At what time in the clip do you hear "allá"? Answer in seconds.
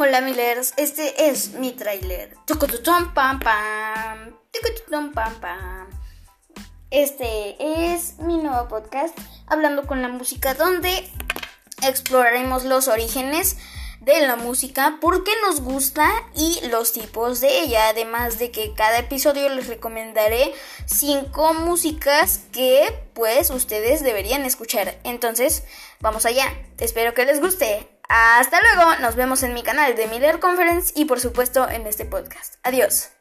26.24-26.44